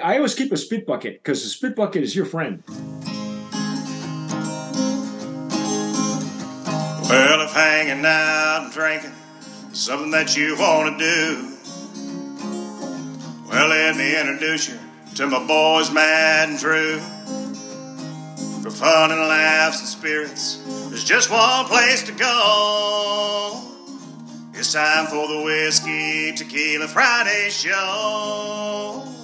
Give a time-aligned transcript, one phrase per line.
[0.00, 2.62] I always keep a spit bucket because the spit bucket is your friend.
[7.08, 9.10] Well, if hanging out and drinking
[9.72, 11.52] is something that you want to do,
[13.50, 14.78] well, let me introduce you
[15.16, 17.00] to my boys, Matt and Drew.
[18.62, 23.64] For fun and laughs and spirits, there's just one place to go.
[24.54, 29.17] It's time for the Whiskey Tequila Friday Show.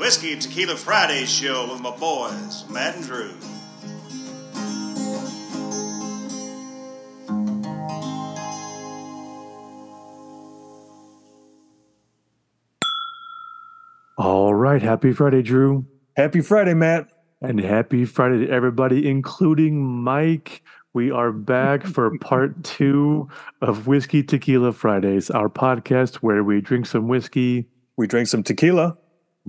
[0.00, 3.34] Whiskey Tequila Friday Show with my boys, Matt and Drew.
[14.16, 14.80] All right.
[14.80, 15.84] Happy Friday, Drew.
[16.16, 17.08] Happy Friday, Matt.
[17.42, 20.62] And happy Friday to everybody, including Mike.
[20.94, 23.28] We are back for part two
[23.60, 28.96] of Whiskey Tequila Fridays, our podcast where we drink some whiskey, We drink some tequila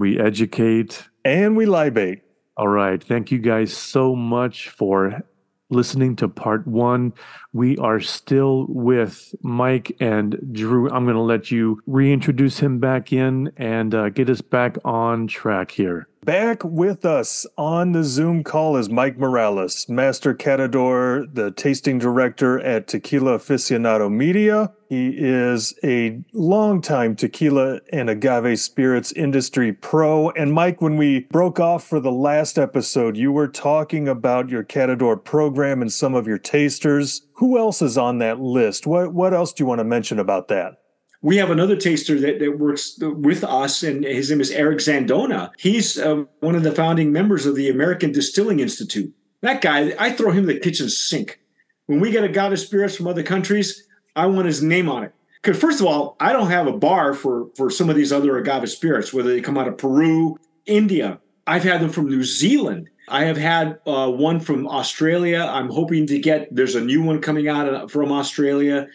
[0.02, 1.08] we educate.
[1.24, 2.24] and we libate.
[2.58, 3.02] All right.
[3.02, 5.22] Thank you guys so much for
[5.70, 7.14] listening to part one.
[7.54, 10.90] We are still with Mike and Drew.
[10.90, 15.28] I'm going to let you reintroduce him back in and uh, get us back on
[15.28, 16.08] track here.
[16.24, 22.60] Back with us on the Zoom call is Mike Morales, Master Catador, the tasting director
[22.60, 24.72] at Tequila Aficionado Media.
[24.88, 30.30] He is a longtime tequila and agave spirits industry pro.
[30.32, 34.64] And Mike, when we broke off for the last episode, you were talking about your
[34.64, 37.24] Catador program and some of your tasters.
[37.38, 38.86] Who else is on that list?
[38.86, 40.81] What what else do you want to mention about that?
[41.24, 45.52] We have another taster that, that works with us, and his name is Eric Zandona.
[45.60, 49.14] He's uh, one of the founding members of the American Distilling Institute.
[49.42, 51.40] That guy, I throw him the kitchen sink.
[51.86, 55.14] When we get agave spirits from other countries, I want his name on it.
[55.42, 58.38] Because first of all, I don't have a bar for for some of these other
[58.38, 61.20] agave spirits, whether they come out of Peru, India.
[61.48, 62.90] I've had them from New Zealand.
[63.08, 65.40] I have had uh, one from Australia.
[65.52, 66.56] I'm hoping to get.
[66.56, 68.88] There's a new one coming out from Australia.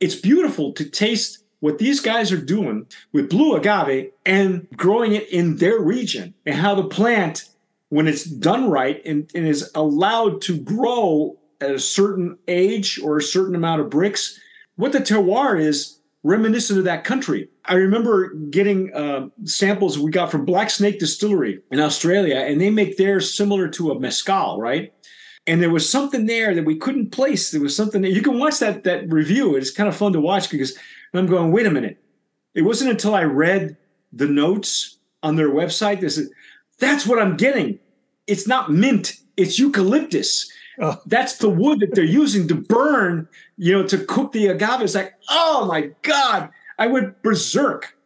[0.00, 5.28] It's beautiful to taste what these guys are doing with blue agave and growing it
[5.28, 7.44] in their region, and how the plant,
[7.88, 13.16] when it's done right and, and is allowed to grow at a certain age or
[13.16, 14.36] a certain amount of Brix,
[14.74, 17.48] what the terroir is reminiscent of that country.
[17.64, 22.70] I remember getting uh, samples we got from Black Snake Distillery in Australia, and they
[22.70, 24.92] make theirs similar to a mezcal, right?
[25.46, 27.50] And there was something there that we couldn't place.
[27.50, 29.56] There was something that you can watch that that review.
[29.56, 30.78] It's kind of fun to watch because
[31.14, 31.98] I'm going, wait a minute.
[32.54, 33.76] It wasn't until I read
[34.12, 36.28] the notes on their website that said,
[36.78, 37.78] that's what I'm getting.
[38.26, 40.50] It's not mint, it's eucalyptus.
[40.80, 41.00] Oh.
[41.06, 44.80] That's the wood that they're using to burn, you know, to cook the agave.
[44.80, 47.96] It's like, oh my God, I went berserk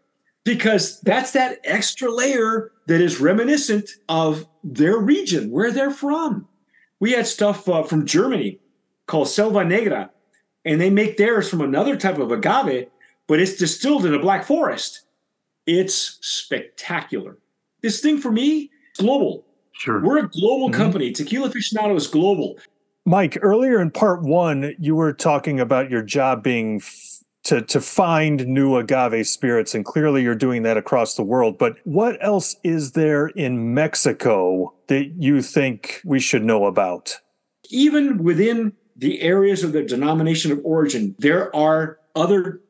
[0.45, 6.49] because that's that extra layer that is reminiscent of their region, where they're from.
[7.01, 8.59] We had stuff uh, from Germany
[9.07, 10.11] called Selva Negra,
[10.65, 12.89] and they make theirs from another type of agave,
[13.27, 15.03] but it's distilled in a black forest.
[15.67, 17.39] It's spectacular.
[17.83, 19.45] This thing for me, global.
[19.73, 20.01] Sure.
[20.03, 20.75] We're a global Mhm.
[20.75, 21.13] company.
[21.13, 22.59] Tequila Aficionado is global.
[23.05, 27.16] Mike, earlier in part one, you were talking about your job being f-
[27.47, 31.59] to to find new agave spirits, and clearly you're doing that across the world.
[31.59, 37.21] But what else is there in Mexico that you think we should know about?
[37.71, 42.61] even within the areas of the denomination of origin, there are other.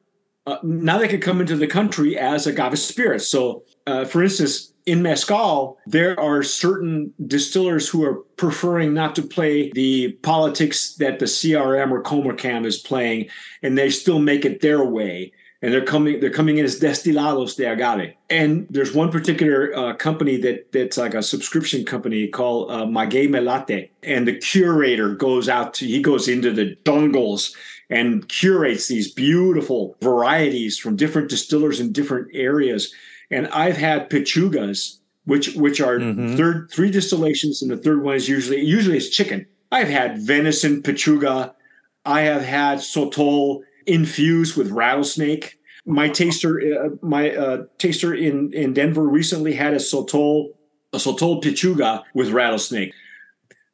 [0.47, 3.29] Uh, now they can come into the country as agave spirits.
[3.29, 9.23] So, uh, for instance, in mezcal, there are certain distillers who are preferring not to
[9.23, 13.29] play the politics that the CRM or Comercam is playing,
[13.63, 15.33] and they still make it their way.
[15.63, 16.21] And they're coming.
[16.21, 18.15] They're coming in as destilados de agave.
[18.29, 23.89] And there's one particular uh, company that that's like a subscription company called uh, Melate.
[24.03, 25.87] And the curator goes out to.
[25.87, 27.57] He goes into the jungles
[27.91, 32.93] and curates these beautiful varieties from different distillers in different areas.
[33.31, 36.37] And I've had pechugas, which which are Mhm.
[36.37, 39.47] third three distillations, and the third one is usually usually it's chicken.
[39.73, 41.53] I've had venison pechuga.
[42.05, 45.59] I have had sotol infused with rattlesnake.
[45.85, 50.51] My taster, uh, my uh, taster in in Denver recently had a sotol
[50.93, 52.93] a sotol pechuga with rattlesnake.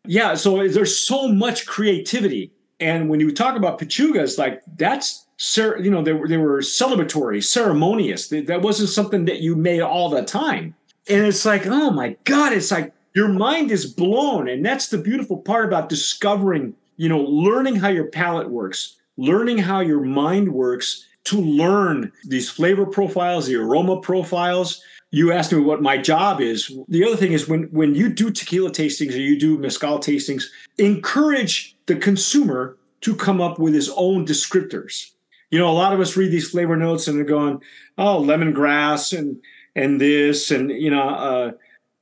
[0.07, 2.51] Yeah, so there's so much creativity,
[2.83, 5.27] and when you talk about pechugas, like that's
[5.57, 8.29] you know they were they were celebratory, ceremonious.
[8.29, 10.75] That that wasn't something that you made all the time,
[11.09, 14.99] and it's like oh my god, it's like your mind is blown, and that's the
[14.99, 20.53] beautiful part about discovering, you know, learning how your palate works, learning how your mind
[20.53, 24.83] works to learn these flavor profiles, the aroma profiles,
[25.13, 26.75] you asked me what my job is.
[26.89, 30.45] The other thing is when when you do tequila tastings or you do mezcal tastings,
[30.79, 35.11] encourage the consumer to come up with his own descriptors.
[35.51, 37.61] You know, a lot of us read these flavor notes and they're going,
[37.99, 39.37] "Oh, lemongrass and
[39.75, 41.53] and this and you know, uh,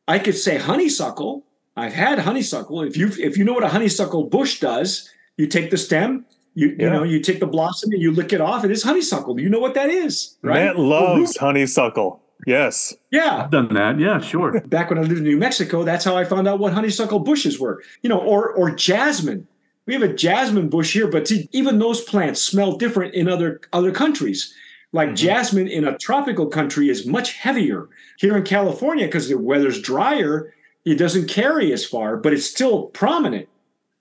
[0.07, 1.45] I could say honeysuckle.
[1.77, 2.83] I've had honeysuckle.
[2.83, 6.69] If you if you know what a honeysuckle bush does, you take the stem, you
[6.79, 6.85] yeah.
[6.85, 8.65] you know, you take the blossom and you lick it off.
[8.65, 9.41] It is honeysuckle.
[9.41, 10.67] You know what that is, right?
[10.67, 12.23] Matt loves honeysuckle.
[12.47, 12.95] Yes.
[13.11, 13.45] Yeah.
[13.45, 13.99] I've done that.
[13.99, 14.61] Yeah, sure.
[14.63, 17.61] Back when I lived in New Mexico, that's how I found out what honeysuckle bushes
[17.61, 17.83] were.
[18.03, 19.47] You know, or or jasmine.
[19.91, 23.61] We have a jasmine bush here, but see, even those plants smell different in other
[23.73, 24.55] other countries.
[24.93, 25.17] Like mm-hmm.
[25.17, 27.89] jasmine in a tropical country is much heavier.
[28.17, 30.55] Here in California, because the weather's drier,
[30.85, 33.49] it doesn't carry as far, but it's still prominent.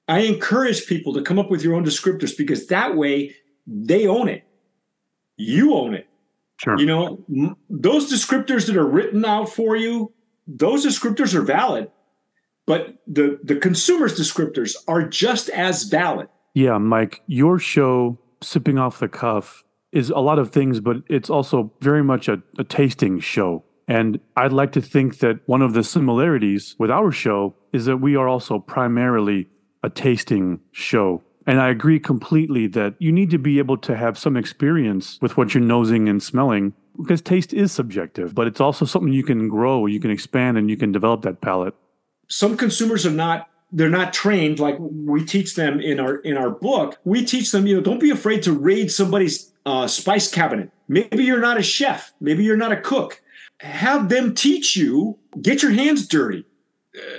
[0.07, 4.29] I encourage people to come up with your own descriptors because that way they own
[4.29, 4.43] it.
[5.37, 6.07] You own it.
[6.57, 6.77] Sure.
[6.77, 10.13] You know, those descriptors that are written out for you,
[10.45, 11.89] those descriptors are valid,
[12.69, 16.27] but the the consumer's descriptors are just as valid.
[16.53, 21.31] Yeah, Mike, your show, Sipping Off the Cuff, is a lot of things, but it's
[21.31, 23.63] also very much a, a tasting show.
[23.87, 27.97] And I'd like to think that one of the similarities with our show is that
[27.97, 29.47] we are also primarily
[29.81, 31.23] a tasting show.
[31.47, 35.37] And I agree completely that you need to be able to have some experience with
[35.37, 39.49] what you're nosing and smelling because taste is subjective, but it's also something you can
[39.49, 41.73] grow, you can expand, and you can develop that palate.
[42.29, 46.49] Some consumers are not they're not trained like we teach them in our in our
[46.49, 46.97] book.
[47.03, 50.71] We teach them you know don't be afraid to raid somebody's uh, spice cabinet.
[50.87, 52.13] Maybe you're not a chef.
[52.19, 53.21] Maybe you're not a cook.
[53.59, 56.45] Have them teach you get your hands dirty.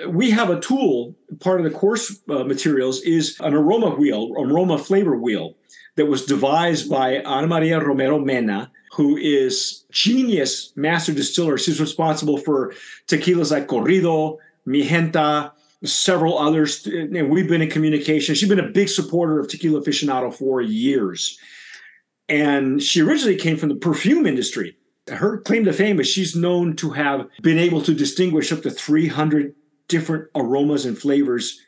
[0.08, 4.76] We have a tool, part of the course uh, materials is an aroma wheel, aroma
[4.78, 5.54] flavor wheel
[5.96, 11.56] that was devised by Ana Maria Romero Mena, who is genius master distiller.
[11.56, 12.74] She's responsible for
[13.06, 15.52] tequilas like Corrido, Mijenta,
[15.84, 16.86] several others.
[16.86, 18.34] And we've been in communication.
[18.34, 21.38] She's been a big supporter of Tequila Aficionado for years.
[22.28, 24.76] And she originally came from the perfume industry.
[25.08, 28.70] Her claim to fame is she's known to have been able to distinguish up to
[28.70, 29.54] 300
[29.88, 31.60] different aromas and flavors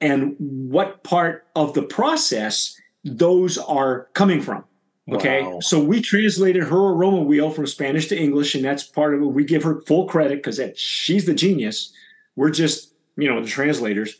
[0.00, 2.74] and what part of the process
[3.04, 4.64] those are coming from.
[5.10, 5.42] Okay.
[5.42, 5.60] Wow.
[5.60, 9.26] So we translated her aroma wheel from Spanish to English, and that's part of it.
[9.26, 11.92] We give her full credit because she's the genius.
[12.38, 14.14] We're just, you know, the translators.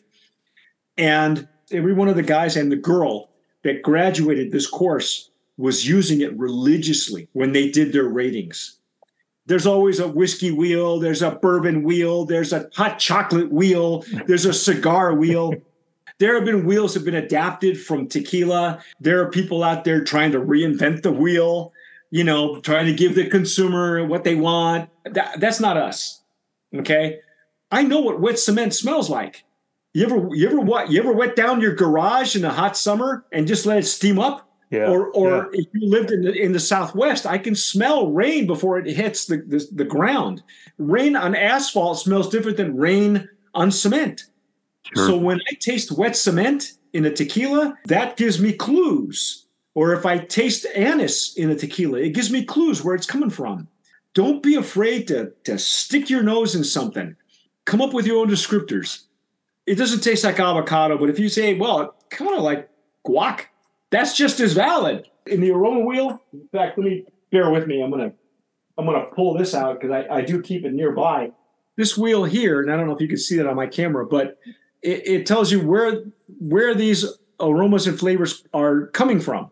[0.97, 3.31] And every one of the guys and the girl
[3.63, 8.79] that graduated this course was using it religiously when they did their ratings
[9.49, 14.45] there's always a whiskey wheel, there's a bourbon wheel, there's a hot chocolate wheel, there's
[14.45, 15.55] a cigar wheel.
[16.19, 18.83] There have been wheels have been adapted from tequila.
[19.01, 21.73] There are people out there trying to reinvent the wheel,
[22.11, 24.91] you know, trying to give the consumer what they want.
[25.05, 26.23] That, that's not us.
[26.75, 27.21] Okay.
[27.71, 29.45] I know what wet cement smells like.
[29.95, 33.25] You ever you ever what you ever wet down your garage in a hot summer
[33.33, 34.49] and just let it steam up?
[34.71, 35.61] Yeah, or or yeah.
[35.61, 39.25] if you lived in the in the Southwest, I can smell rain before it hits
[39.25, 40.43] the, the, the ground.
[40.77, 44.25] Rain on asphalt smells different than rain on cement.
[44.95, 45.07] Sure.
[45.07, 49.47] So when I taste wet cement in a tequila, that gives me clues.
[49.75, 53.31] Or if I taste anise in a tequila, it gives me clues where it's coming
[53.31, 53.69] from.
[54.13, 57.15] Don't be afraid to, to stick your nose in something.
[57.69, 59.03] Come up with your own descriptors.
[59.67, 62.71] It doesn't taste like avocado, but if you say, well, it kind of like
[63.07, 63.43] guac,
[63.91, 65.07] that's just as valid.
[65.27, 67.83] In the aroma wheel, in fact, let me bear with me.
[67.83, 68.13] I'm gonna
[68.79, 71.31] I'm gonna pull this out because I, I do keep it nearby.
[71.77, 74.07] This wheel here, and I don't know if you can see that on my camera,
[74.07, 74.39] but
[74.81, 76.05] it, it tells you where
[76.39, 77.05] where these
[77.39, 79.51] aromas and flavors are coming from.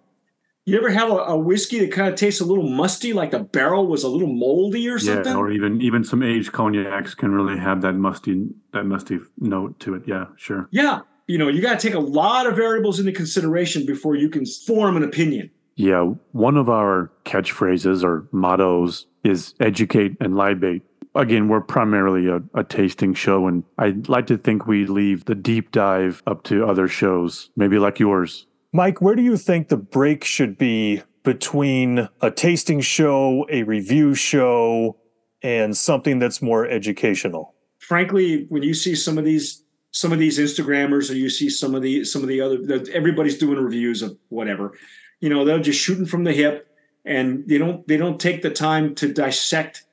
[0.69, 3.39] You ever have a, a, whiskey that kind of tastes a little musty, like the
[3.39, 5.33] barrel was a little moldy or something?
[5.33, 9.79] Yeah, or even even some aged cognacs can really have that musty that musty note
[9.81, 10.03] to it.
[10.07, 10.69] Yeah, sure.
[10.73, 14.29] Yeah, you know, you got to take a lot of variables into consideration before you
[14.29, 15.51] can form an opinion.
[15.77, 20.83] Yeah, one of our catchphrases or mottos is educate and libate.
[21.15, 25.35] Again, we're primarily a, a, tasting show, and I'd like to think we leave the
[25.35, 28.47] deep dive up to other shows, maybe like yours.
[28.77, 34.15] Mike, where do you think the break should be between a tasting show, a review
[34.15, 34.99] show,
[35.41, 37.55] and something that's more educational?
[37.79, 41.75] Frankly, when you see some of these some of these Instagrammers, or you see some
[41.75, 42.59] of the some of the other.
[42.93, 44.75] Everybody's doing reviews of whatever.
[45.21, 46.69] You know, they're just shooting from the hip,
[47.07, 49.85] and they don't they don't take the time to dissect.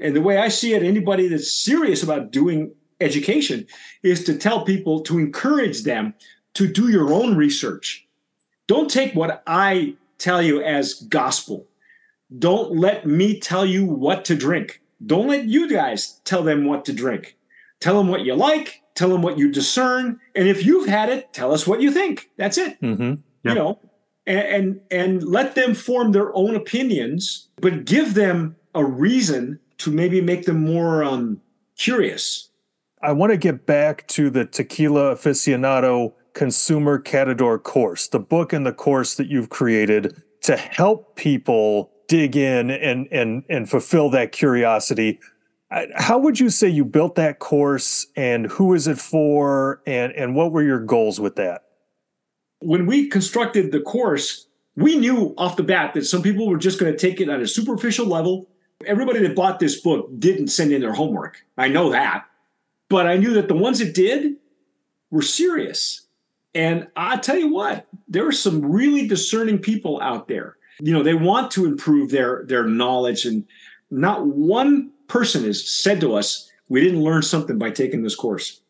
[0.00, 3.68] And the way I see it, anybody that's serious about doing education
[4.02, 6.14] is to tell people to encourage them
[6.54, 8.05] to do your own research.
[8.66, 11.66] Don't take what I tell you as gospel.
[12.38, 14.80] Don't let me tell you what to drink.
[15.04, 17.36] Don't let you guys tell them what to drink.
[17.80, 21.32] Tell them what you like, tell them what you discern, and if you've had it,
[21.32, 22.30] tell us what you think.
[22.36, 22.80] That's it.
[22.80, 23.14] Mm-hmm.
[23.48, 23.78] You know,
[24.26, 29.90] and, and and let them form their own opinions, but give them a reason to
[29.90, 31.40] maybe make them more um,
[31.76, 32.48] curious.
[33.02, 38.66] I want to get back to the Tequila Aficionado Consumer Catador course, the book and
[38.66, 44.32] the course that you've created to help people dig in and and and fulfill that
[44.32, 45.18] curiosity.
[45.94, 50.34] How would you say you built that course and who is it for and and
[50.34, 51.62] what were your goals with that?
[52.60, 56.78] When we constructed the course, we knew off the bat that some people were just
[56.78, 58.46] going to take it at a superficial level.
[58.84, 61.42] Everybody that bought this book didn't send in their homework.
[61.56, 62.26] I know that.
[62.90, 64.36] But I knew that the ones that did
[65.10, 66.05] were serious.
[66.56, 70.56] And I tell you what, there are some really discerning people out there.
[70.80, 73.46] You know, they want to improve their their knowledge and
[73.90, 78.62] not one person has said to us, we didn't learn something by taking this course.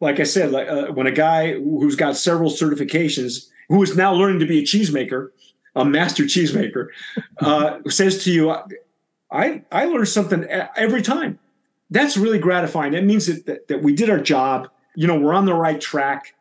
[0.00, 4.12] Like I said, like uh, when a guy who's got several certifications, who is now
[4.12, 5.30] learning to be a cheesemaker,
[5.74, 6.88] a master cheesemaker,
[7.40, 8.54] uh, says to you,
[9.32, 11.40] I, I learned something every time.
[11.90, 12.92] That's really gratifying.
[12.92, 14.68] That means that, that, that we did our job.
[14.94, 16.35] You know, we're on the right track.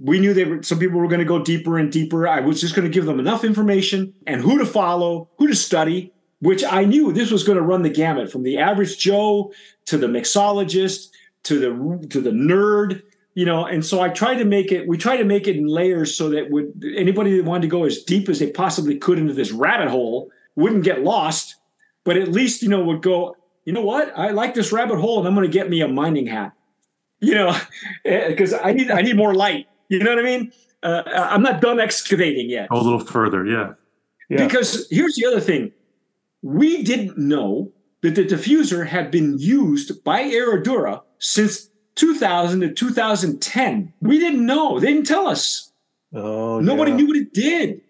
[0.00, 2.28] We knew they were, some people were going to go deeper and deeper.
[2.28, 5.56] I was just going to give them enough information and who to follow, who to
[5.56, 9.52] study, which I knew this was going to run the gamut from the average Joe
[9.86, 11.08] to the mixologist
[11.44, 13.02] to the to the nerd,
[13.34, 13.64] you know.
[13.64, 14.86] And so I tried to make it.
[14.86, 17.84] We tried to make it in layers so that would anybody that wanted to go
[17.84, 21.56] as deep as they possibly could into this rabbit hole wouldn't get lost,
[22.04, 23.34] but at least you know would go.
[23.64, 24.16] You know what?
[24.16, 26.52] I like this rabbit hole, and I'm going to get me a mining hat.
[27.20, 27.58] You know,
[28.04, 29.67] eh, because I need I need more light.
[29.88, 30.52] You know what I mean?
[30.82, 32.68] Uh, I'm not done excavating yet.
[32.68, 33.44] Go a little further.
[33.44, 33.72] Yeah.
[34.28, 34.46] Yeah.
[34.46, 35.72] Because here's the other thing
[36.42, 43.92] we didn't know that the diffuser had been used by Herradura since 2000 to 2010.
[44.00, 44.78] We didn't know.
[44.78, 45.72] They didn't tell us.
[46.14, 46.96] Oh, Nobody yeah.
[46.98, 47.80] knew what it did.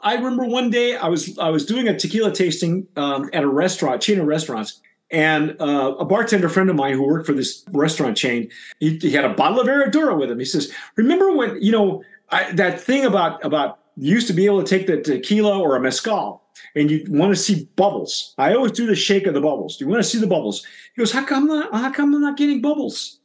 [0.00, 3.48] I remember one day I was I was doing a tequila tasting um, at a
[3.48, 4.80] restaurant, chain of restaurants,
[5.10, 9.10] and uh, a bartender friend of mine who worked for this restaurant chain, he, he
[9.10, 10.38] had a bottle of Herradura with him.
[10.38, 14.46] He says, "Remember when you know I, that thing about about you used to be
[14.46, 16.42] able to take the tequila or a mezcal,
[16.74, 18.34] and you want to see bubbles.
[18.38, 19.76] I always do the shake of the bubbles.
[19.76, 20.64] Do you want to see the bubbles."
[20.94, 21.72] He goes, "How come not?
[21.74, 23.18] How come I'm not getting bubbles?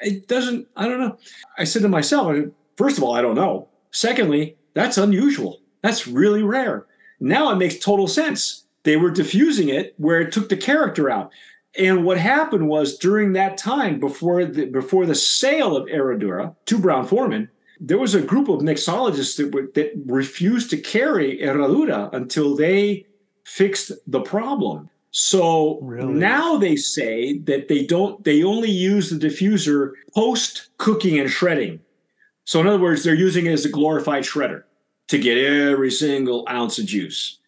[0.00, 0.68] It doesn't.
[0.76, 1.18] I don't know."
[1.58, 2.36] I said to myself,
[2.76, 3.68] first of all, I don't know.
[3.90, 5.60] Secondly, that's unusual.
[5.82, 6.86] That's really rare.
[7.20, 8.64] Now it makes total sense.
[8.88, 11.30] They were diffusing it where it took the character out.
[11.78, 16.78] And what happened was during that time, before the before the sale of Herradura to
[16.78, 22.56] Brown-Forman, there was a group of mixologists that would, that refused to carry Herradura until
[22.56, 23.04] they
[23.44, 24.88] fixed the problem.
[25.10, 26.14] So Really?
[26.14, 31.80] now they say that they don't they only use the diffuser post cooking and shredding.
[32.46, 34.62] So in other words, they're using it as a glorified shredder
[35.08, 37.38] to get every single ounce of juice.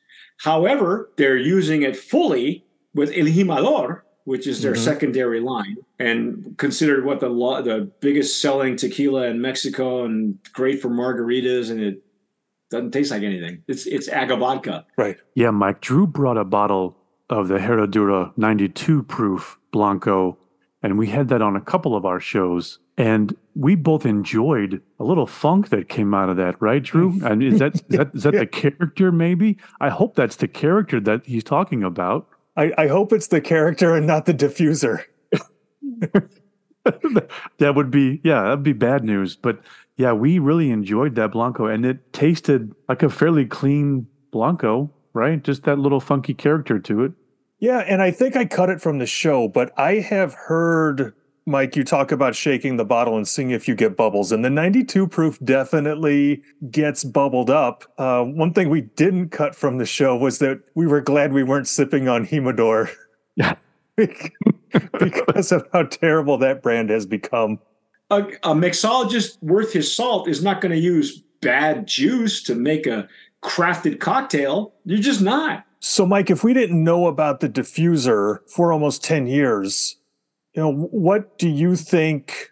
[0.42, 4.78] However, they're using it fully with El Jimador, which is their Mhm.
[4.78, 10.80] secondary line, and considered what the lo- the biggest selling tequila in Mexico and great
[10.80, 12.02] for margaritas, and it
[12.70, 13.62] doesn't taste like anything.
[13.68, 14.84] It's it's agavodka.
[14.96, 15.16] Right.
[15.34, 15.80] Yeah, Mike.
[15.80, 16.96] Drew brought a bottle
[17.28, 20.38] of the Herradura 92 proof Blanco,
[20.82, 22.78] and we had that on a couple of our shows.
[23.00, 27.18] And we both enjoyed a little funk that came out of that, right, Drew?
[27.24, 28.40] And is that is that, is that Yeah.
[28.40, 29.10] the character?
[29.10, 32.28] Maybe I hope that's the character that he's talking about.
[32.56, 35.04] I, I hope it's the character and not the diffuser.
[37.58, 39.34] that would be yeah, that'd be bad news.
[39.36, 39.60] But
[39.96, 45.42] yeah, we really enjoyed that Blanco, and it tasted like a fairly clean Blanco, right?
[45.42, 47.12] Just that little funky character to it.
[47.58, 51.12] Yeah, and I think I cut it from the show, but I have heard
[51.50, 54.50] Mike you talk about shaking the bottle and seeing if you get bubbles, and the
[54.50, 57.84] 92 proof definitely gets bubbled up.
[57.98, 61.42] Uh, one thing we didn't cut from the show was that we were glad we
[61.42, 62.90] weren't sipping on Humidor
[63.36, 63.56] Yeah.
[64.98, 67.58] because of how terrible that brand has become.
[68.10, 72.86] A, a mixologist worth his salt is not going to use bad juice to make
[72.86, 73.08] a
[73.42, 74.74] crafted cocktail.
[74.84, 75.64] You're just not.
[75.80, 79.96] So, Mike, if we didn't know about the diffuser for almost 10 years,
[80.54, 82.50] you know, what do you think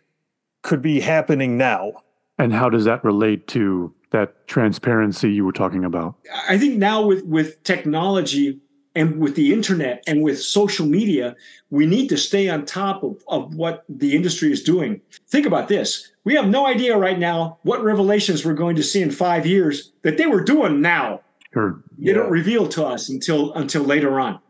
[0.62, 1.92] could be happening now?
[2.38, 6.14] And how does that relate to that transparency you were talking about?
[6.48, 8.60] I think now with with technology
[8.94, 11.36] and with the internet and with social media,
[11.70, 15.00] we need to stay on top of, of what the industry is doing.
[15.28, 16.10] Think about this.
[16.24, 19.92] We have no idea right now what revelations we're going to see in five years
[20.02, 21.20] that they were doing now.
[21.52, 21.82] Sure.
[21.98, 24.40] They don't reveal to us until until later on.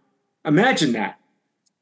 [0.44, 1.18] Imagine that.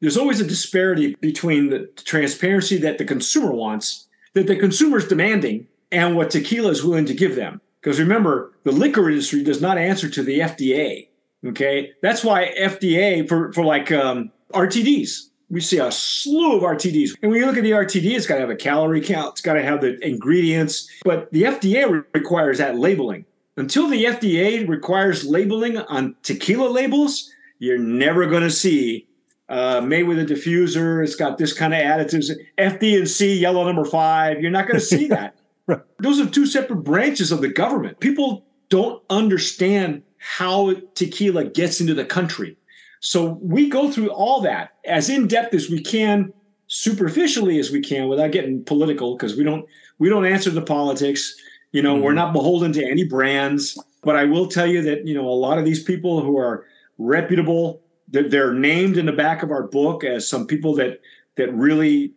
[0.01, 5.09] There's always a disparity between the transparency that the consumer wants, that the consumer is
[5.09, 7.61] demanding, and what tequila is willing to give them.
[7.81, 11.09] Because remember, the liquor industry does not answer to the FDA.
[11.47, 17.11] Okay, that's why FDA for for like um, RTDs, we see a slew of RTDs,
[17.23, 19.41] and when you look at the RTD, it's got to have a calorie count, it's
[19.41, 23.25] got to have the ingredients, but the FDA requires that labeling.
[23.57, 29.07] Until the FDA requires labeling on tequila labels, you're never going to see
[29.49, 31.03] uh, made with a diffuser.
[31.03, 32.31] It's got this kind of additives.
[32.59, 34.41] FD&C, yellow number five.
[34.41, 35.37] You're not going to see that.
[35.67, 35.81] right.
[35.99, 38.01] Those are two separate branches of the government.
[38.01, 42.57] People don't understand how tequila gets into the country.
[43.01, 46.33] So we go through all that as in depth as we can,
[46.67, 49.65] superficially as we can, without getting political, because we don't
[49.99, 51.35] we don't answer the politics.
[51.73, 52.05] You know, mm-hmm.
[52.05, 53.79] we're not beholden to any brands.
[54.03, 56.65] But I will tell you that you know a lot of these people who are
[56.99, 61.01] reputable they're named in the back of our book as some people that
[61.37, 62.13] that really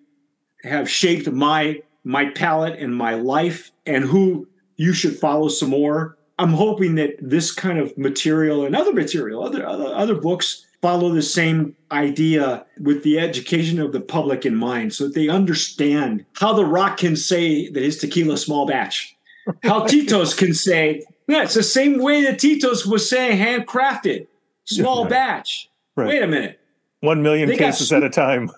[0.64, 6.18] have shaped my my palate and my life and who you should follow some more.
[6.38, 11.10] I'm hoping that this kind of material and other material other other, other books follow
[11.10, 16.26] the same idea with the education of the public in mind so that they understand
[16.34, 19.18] how the rock can say that his tequila small batch.
[19.64, 24.28] How tito's can say yeah it's the same way that tito's was saying handcrafted
[24.66, 25.69] small batch
[26.00, 26.08] Right.
[26.08, 26.60] Wait a minute.
[27.02, 28.52] One million they cases at a time.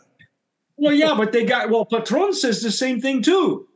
[0.77, 1.85] Well, yeah, but they got well.
[1.85, 3.67] Patron says the same thing too.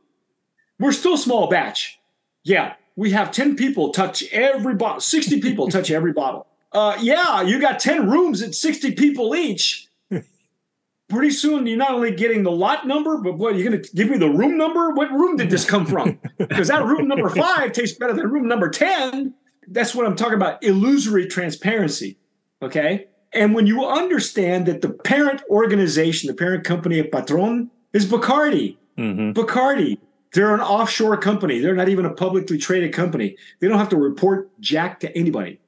[0.78, 1.98] We're still small batch.
[2.44, 5.00] Yeah, we have ten people touch every bottle.
[5.00, 6.46] Sixty people touch every bottle.
[6.72, 9.88] Uh, yeah, you got ten rooms at sixty people each.
[11.08, 14.10] Pretty soon, you're not only getting the lot number, but what you're going to give
[14.10, 14.90] me the room number?
[14.90, 16.18] What room did this come from?
[16.38, 19.34] Because that room number five tastes better than room number ten.
[19.68, 20.62] That's what I'm talking about.
[20.62, 22.18] Illusory transparency.
[22.62, 23.06] Okay.
[23.36, 28.76] And when you understand that the parent organization, the parent company of Patron is Bacardi.
[28.96, 29.32] Mm-hmm.
[29.32, 29.98] Bacardi,
[30.32, 31.60] they're an offshore company.
[31.60, 33.36] They're not even a publicly traded company.
[33.60, 35.60] They don't have to report jack to anybody.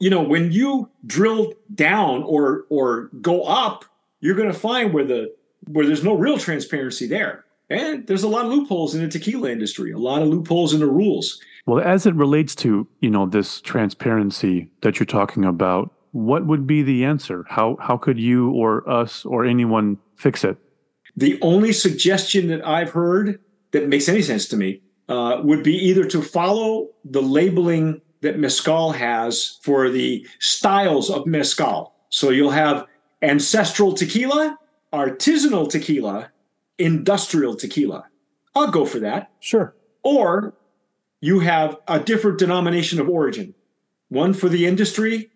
[0.00, 3.84] You know, when you drill down or or go up,
[4.20, 5.32] you're going to find where the
[5.68, 7.44] where there's no real transparency there.
[7.70, 10.80] And there's a lot of loopholes in the tequila industry, a lot of loopholes in
[10.80, 11.40] the rules.
[11.66, 16.64] Well, as it relates to, you know, this transparency that you're talking about, what would
[16.64, 17.44] be the answer?
[17.48, 20.56] How how could you or us or anyone fix it?
[21.16, 23.40] The only suggestion that I've heard
[23.72, 28.38] that makes any sense to me uh, would be either to follow the labeling that
[28.38, 31.92] mezcal has for the styles of mezcal.
[32.10, 32.86] So you'll have
[33.20, 34.56] ancestral tequila,
[34.92, 36.30] artisanal tequila,
[36.78, 38.04] industrial tequila.
[38.54, 39.32] I'll go for that.
[39.40, 39.74] Sure.
[40.04, 40.54] Or
[41.20, 43.54] you have a different denomination of origin,
[44.10, 45.32] one for the industry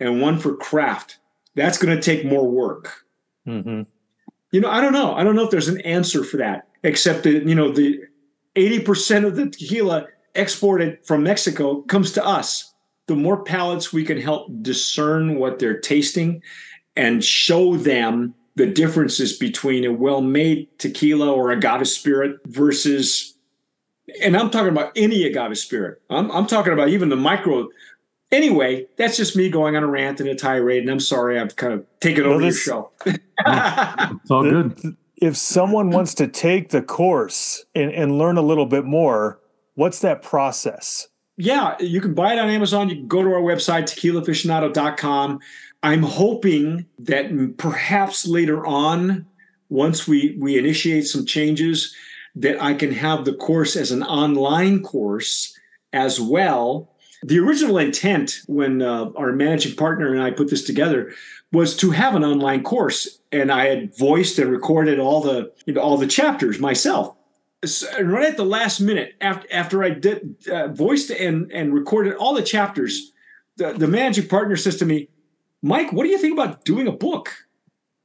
[0.00, 1.18] and one for craft.
[1.54, 3.04] That's going to take more work.
[3.46, 3.82] Mm-hmm.
[4.52, 5.14] You know, I don't know.
[5.14, 8.00] I don't know if there's an answer for that, except that, you know, the
[8.56, 12.72] 80% of the tequila exported from Mexico comes to us.
[13.06, 16.42] The more palates we can help discern what they're tasting
[16.96, 23.34] and show them the differences between a well made tequila or agave spirit versus,
[24.22, 26.00] and I'm talking about any agave spirit.
[26.10, 27.68] I'm, I'm talking about even the micro
[28.32, 31.56] Anyway, that's just me going on a rant and a tirade, and I'm sorry I've
[31.56, 33.12] kind of taken over this, your show.
[33.46, 34.96] it's all good.
[35.16, 39.40] If someone wants to take the course and, and learn a little bit more,
[39.74, 41.08] what's that process?
[41.36, 42.88] Yeah, you can buy it on Amazon.
[42.88, 45.40] You can go to our website, tequilaaficionado.com.
[45.82, 49.26] I'm hoping that perhaps later on,
[49.70, 51.94] once we, we initiate some changes,
[52.36, 55.58] that I can have the course as an online course
[55.92, 56.90] as well
[57.22, 61.12] the original intent when uh, our managing partner and I put this together
[61.52, 65.74] was to have an online course, and I had voiced and recorded all the you
[65.74, 67.14] know, all the chapters myself.
[67.64, 72.14] So, right at the last minute, after after I did uh, voiced and and recorded
[72.14, 73.12] all the chapters,
[73.56, 75.08] the, the managing partner says to me,
[75.62, 77.30] "Mike, what do you think about doing a book?"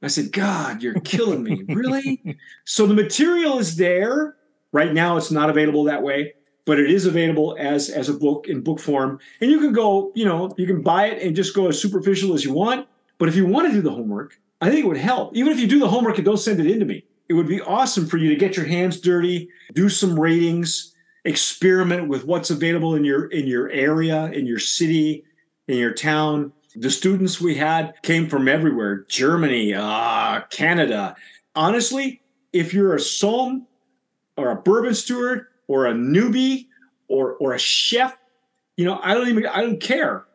[0.02, 4.36] I said, "God, you're killing me, really." so the material is there.
[4.72, 6.34] Right now, it's not available that way
[6.66, 9.18] but it is available as as a book in book form.
[9.40, 12.34] And you can go you know you can buy it and just go as superficial
[12.34, 12.86] as you want.
[13.16, 15.34] But if you want to do the homework i think it would help.
[15.34, 17.48] Even if you do the homework and don't send it in to me it would
[17.48, 22.50] be awesome for you to get your hands dirty do some ratings experiment with what's
[22.50, 25.24] available in your in your area in your city
[25.68, 26.52] in your town.
[26.74, 31.16] The students we had came from everywhere germany uh, canada.
[31.54, 33.66] Honestly if you're a somm
[34.36, 36.66] or a bourbon steward or a newbie
[37.08, 38.16] or or a chef
[38.76, 40.26] you know i don't even i don't care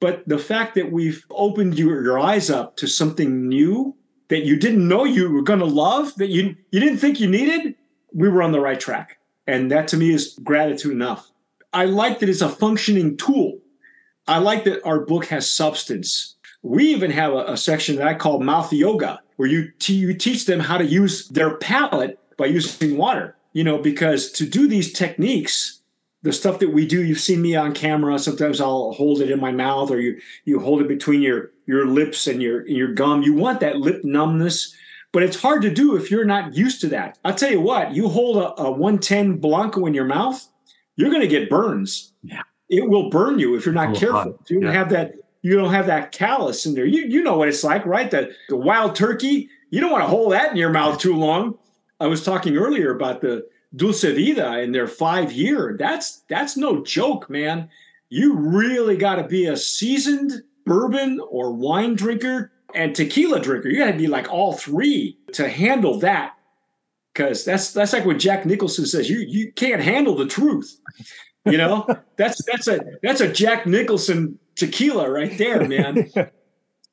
[0.00, 3.94] but the fact that we've opened your, your eyes up to something new
[4.28, 7.28] that you didn't know you were going to love, that you, you didn't think you
[7.28, 7.74] needed,
[8.12, 9.18] we were on the right track.
[9.46, 11.30] And that to me is gratitude enough.
[11.72, 13.58] I like that it's a functioning tool.
[14.26, 16.36] I like that our book has substance.
[16.62, 20.14] We even have a, a section that I call mouth yoga, where you, t- you
[20.14, 23.36] teach them how to use their palate by using water.
[23.52, 25.80] You know, because to do these techniques,
[26.22, 28.18] the stuff that we do, you've seen me on camera.
[28.18, 31.86] Sometimes I'll hold it in my mouth, or you you hold it between your your
[31.86, 33.22] lips and your your gum.
[33.22, 34.74] You want that lip numbness,
[35.12, 37.18] but it's hard to do if you're not used to that.
[37.24, 40.46] I'll tell you what, you hold a, a 110 Blanco in your mouth,
[40.96, 42.12] you're going to get burns.
[42.22, 42.42] Yeah.
[42.68, 44.18] It will burn you if you're not careful.
[44.38, 44.50] hot.
[44.50, 44.72] You Yeah.
[44.72, 45.14] have that.
[45.42, 46.84] You don't have that callus in there.
[46.84, 48.10] You you know what it's like, right?
[48.10, 49.48] The the wild turkey.
[49.70, 51.56] You don't want to hold that in your mouth too long.
[52.00, 55.76] I was talking earlier about the Dulce Vida in their five year.
[55.78, 57.68] That's that's no joke, man.
[58.08, 63.68] You really got to be a seasoned bourbon or wine drinker and tequila drinker.
[63.68, 66.36] You got to be like all three to handle that.
[67.12, 69.10] Because that's that's like what Jack Nicholson says.
[69.10, 70.80] You you can't handle the truth.
[71.44, 71.86] You know
[72.16, 76.10] that's that's a that's a Jack Nicholson tequila right there, man.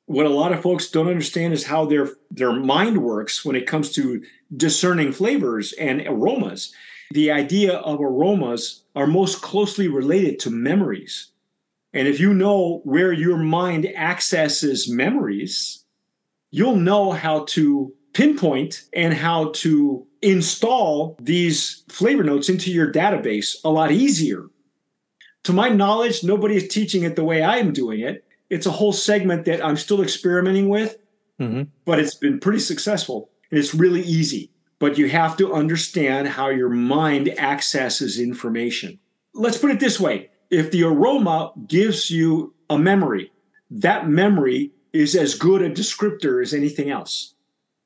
[0.08, 3.66] what a lot of folks don't understand is how their their mind works when it
[3.66, 4.22] comes to
[4.56, 6.72] discerning flavors and aromas.
[7.10, 11.30] The idea of aromas are most closely related to memories.
[11.92, 15.84] And if you know where your mind accesses memories,
[16.50, 23.56] you'll know how to pinpoint and how to install these flavor notes into your database
[23.62, 24.46] a lot easier.
[25.44, 28.24] To my knowledge, nobody is teaching it the way I'm doing it.
[28.50, 30.96] It's a whole segment that I'm still experimenting with,
[31.40, 31.68] Mhm.
[31.84, 33.30] but it's been pretty successful.
[33.50, 38.98] And it's really easy, but you have to understand how your mind accesses information.
[39.34, 43.30] Let's put it this way if the aroma gives you a memory,
[43.70, 47.34] that memory is as good a descriptor as anything else.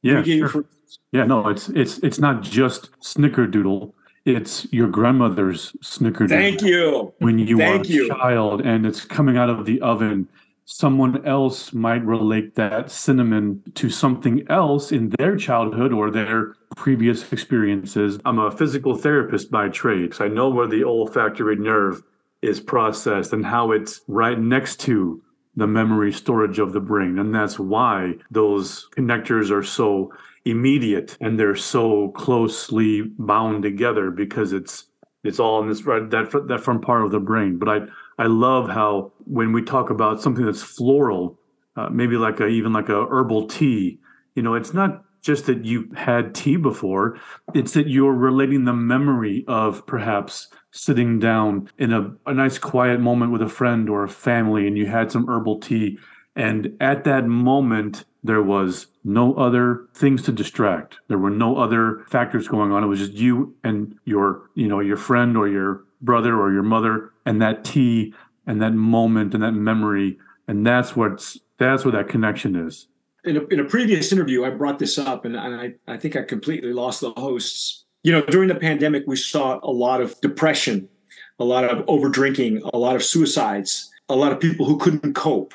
[0.02, 0.48] Yeah, sure.
[0.48, 0.64] for-
[1.12, 1.24] yeah.
[1.24, 3.92] No, it's it's it's not just snickerdoodle.
[4.24, 6.28] It's your grandmother's snickerdoodle.
[6.28, 7.12] Thank you.
[7.18, 8.08] When you Thank are a you.
[8.08, 10.28] child and it's coming out of the oven,
[10.64, 17.32] someone else might relate that cinnamon to something else in their childhood or their previous
[17.32, 18.18] experiences.
[18.24, 22.02] I'm a physical therapist by trade, so I know where the olfactory nerve
[22.40, 25.22] is processed and how it's right next to
[25.54, 27.18] the memory storage of the brain.
[27.18, 30.12] And that's why those connectors are so
[30.44, 34.86] immediate and they're so closely bound together because it's
[35.24, 37.58] it's all in this right that that front part of the brain.
[37.58, 37.80] But I
[38.22, 41.40] I love how when we talk about something that's floral,
[41.74, 43.98] uh, maybe like a even like a herbal tea,
[44.36, 47.18] you know, it's not just that you had tea before;
[47.52, 53.00] it's that you're relating the memory of perhaps sitting down in a, a nice quiet
[53.00, 55.98] moment with a friend or a family, and you had some herbal tea,
[56.36, 60.98] and at that moment there was no other things to distract.
[61.08, 62.84] There were no other factors going on.
[62.84, 66.62] It was just you and your, you know, your friend or your brother or your
[66.62, 68.14] mother and that tea
[68.46, 70.18] and that moment and that memory.
[70.48, 72.88] And that's what's that's where that connection is.
[73.24, 76.16] in a, in a previous interview, I brought this up, and, and I, I think
[76.16, 77.84] I completely lost the hosts.
[78.02, 80.88] You know, during the pandemic, we saw a lot of depression,
[81.38, 85.14] a lot of over drinking, a lot of suicides, a lot of people who couldn't
[85.14, 85.54] cope.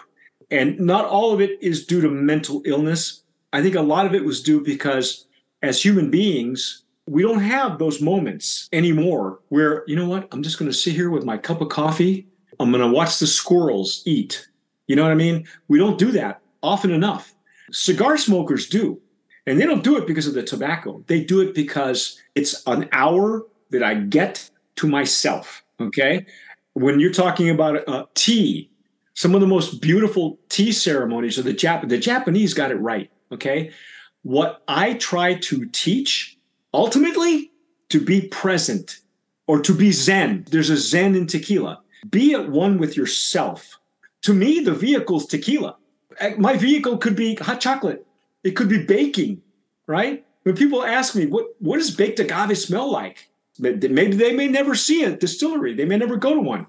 [0.49, 3.23] And not all of it is due to mental illness.
[3.51, 5.27] I think a lot of it was due because
[5.61, 10.59] as human beings, we don't have those moments anymore where, you know what, I'm just
[10.59, 12.27] going to sit here with my cup of coffee.
[12.59, 14.47] I'm going to watch the squirrels eat.
[14.87, 15.47] You know what I mean?
[15.67, 17.33] We don't do that often enough.
[17.71, 18.99] Cigar smokers do.
[19.45, 21.03] And they don't do it because of the tobacco.
[21.07, 25.63] They do it because it's an hour that I get to myself.
[25.79, 26.25] Okay.
[26.73, 28.69] When you're talking about uh, tea,
[29.13, 33.09] some of the most beautiful tea ceremonies are the Jap- the Japanese got it right.
[33.31, 33.71] Okay.
[34.23, 36.36] What I try to teach
[36.73, 37.51] ultimately
[37.89, 38.99] to be present
[39.47, 40.45] or to be Zen.
[40.51, 41.79] There's a Zen in tequila.
[42.09, 43.79] Be at one with yourself.
[44.23, 45.77] To me, the vehicle's tequila.
[46.19, 48.05] Uh, My vehicle could be hot chocolate.
[48.43, 49.41] It could be baking,
[49.87, 50.25] right?
[50.43, 53.29] When people ask me, what, what does baked agave smell like?
[53.59, 55.73] Maybe they may never see a distillery.
[55.73, 56.67] They may never go to one.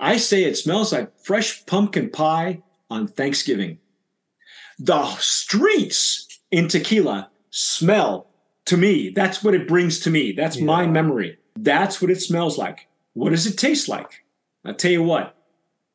[0.00, 3.78] I say it smells like fresh pumpkin pie on Thanksgiving.
[4.78, 8.26] The streets in tequila smell
[8.66, 9.10] to me.
[9.10, 10.32] That's what it brings to me.
[10.32, 11.38] That's my memory.
[11.56, 12.88] That's what it smells like.
[13.12, 14.24] What does it taste like?
[14.64, 15.36] I'll tell you what.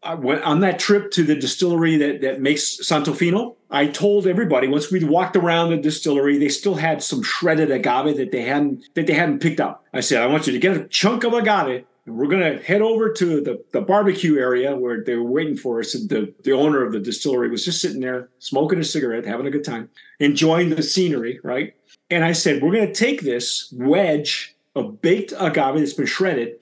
[0.02, 3.56] I went on that trip to the distillery that, that makes Santofino.
[3.70, 8.16] I told everybody once we walked around the distillery, they still had some shredded agave
[8.16, 9.84] that they hadn't that they hadn't picked up.
[9.94, 12.82] I said, I want you to get a chunk of agave, we're going to head
[12.82, 15.96] over to the, the barbecue area where they were waiting for us.
[15.96, 19.48] And the, the owner of the distillery was just sitting there smoking a cigarette, having
[19.48, 21.74] a good time, enjoying the scenery, right?
[22.10, 26.56] And I said, We're going to take this wedge of baked agave that's been shredded,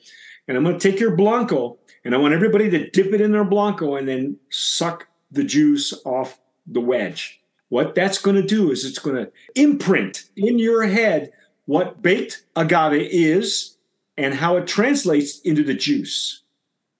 [0.47, 3.31] and I'm going to take your Blanco, and I want everybody to dip it in
[3.31, 7.41] their Blanco and then suck the juice off the wedge.
[7.69, 11.31] What that's going to do is it's going to imprint in your head
[11.65, 13.76] what baked agave is
[14.17, 16.41] and how it translates into the juice.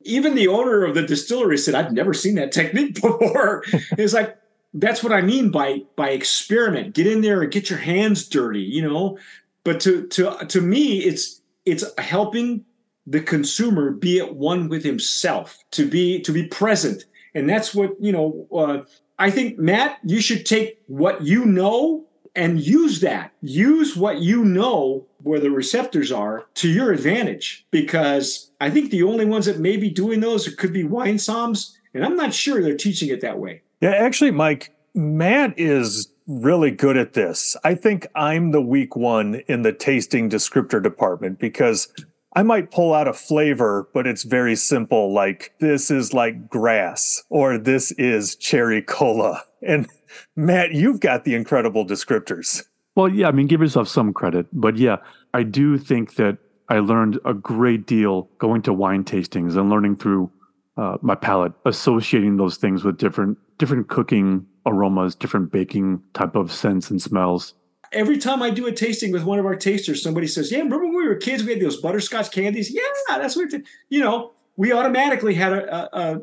[0.04, 3.64] Even the owner of the distillery said, I've never seen that technique before.
[3.98, 4.38] it's like,
[4.74, 6.94] that's what I mean by by experiment.
[6.94, 9.18] Get in there and get your hands dirty, you know.
[9.64, 12.64] But to to to me, it's it's helping
[13.06, 17.92] the consumer be at one with himself, to be to be present, and that's what
[18.00, 18.48] you know.
[18.54, 18.84] Uh,
[19.20, 22.07] I think Matt, you should take what you know
[22.38, 23.34] and use that.
[23.42, 29.04] Use what you know where the receptors are to your advantage because I think the
[29.04, 32.62] only ones that may be doing those could be wine somms, and I'm not sure
[32.62, 33.64] they're teaching it that way.
[33.82, 37.58] Yeah, actually, Mike, Matt is really good at this.
[37.64, 41.92] I think I'm the weak one in the tasting descriptor department because
[42.34, 47.24] I might pull out a flavor, but it's very simple, like this is like grass
[47.30, 49.44] or this is cherry cola.
[49.68, 49.88] And
[50.36, 52.64] Matt, you've got the incredible descriptors.
[52.96, 54.48] Well, yeah, I mean, give yourself some credit.
[54.52, 54.98] But yeah,
[55.34, 56.38] I do think that
[56.70, 60.32] I learned a great deal going to wine tastings and learning through
[60.78, 66.52] uh, my palate, associating those things with different different cooking aromas, different baking type of
[66.52, 67.54] scents and smells.
[67.94, 70.86] Every time I do a tasting with one of our tasters, somebody says, "Yeah, remember
[70.86, 71.44] when we were kids?
[71.44, 72.72] We had those butterscotch candies.
[72.74, 73.52] Yeah, that's what
[73.90, 76.22] you know." We automatically had a, a, a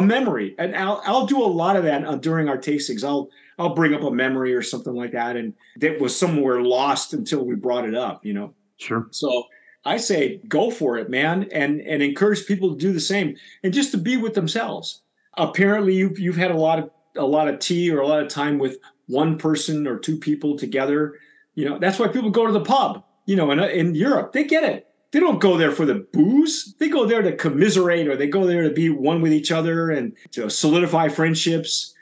[0.00, 3.04] memory, and I'll I'll do a lot of that uh, during our tastings.
[3.04, 3.28] I'll
[3.58, 7.44] I'll bring up a memory or something like that, and that was somewhere lost until
[7.44, 8.24] we brought it up.
[8.24, 8.54] You know.
[8.78, 9.06] Sure.
[9.10, 9.44] So
[9.84, 13.74] I say go for it, man, and and encourage people to do the same, and
[13.74, 15.02] just to be with themselves.
[15.36, 18.28] Apparently, you've you've had a lot of a lot of tea or a lot of
[18.28, 21.14] time with one person or two people together.
[21.54, 23.04] You know, that's why people go to the pub.
[23.26, 26.74] You know, in in Europe, they get it they don't go there for the booze.
[26.78, 29.90] They go there to commiserate or they go there to be one with each other
[29.90, 31.94] and to solidify friendships.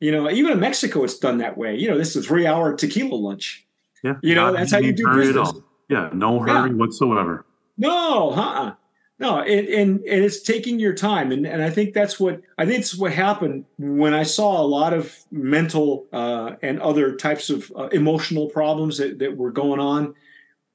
[0.00, 1.76] You know, even in Mexico, it's done that way.
[1.76, 3.66] You know, this is a three hour tequila lunch.
[4.04, 4.14] Yeah.
[4.22, 5.52] You know, that's how you do business.
[5.88, 6.10] Yeah.
[6.12, 6.76] No hurry yeah.
[6.76, 7.46] whatsoever.
[7.78, 8.74] No, huh?
[9.20, 12.66] No, and, and, and it's taking your time, and, and I think that's what I
[12.66, 17.50] think it's what happened when I saw a lot of mental uh, and other types
[17.50, 20.14] of uh, emotional problems that, that were going on